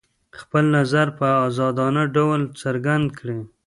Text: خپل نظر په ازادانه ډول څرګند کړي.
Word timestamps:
خپل 0.39 0.63
نظر 0.77 1.07
په 1.19 1.27
ازادانه 1.47 2.03
ډول 2.15 2.41
څرګند 2.61 3.05
کړي. 3.19 3.39